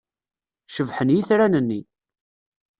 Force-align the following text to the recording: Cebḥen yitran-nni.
Cebḥen 0.67 1.13
yitran-nni. 1.15 1.81